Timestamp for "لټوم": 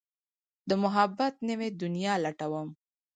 2.25-2.69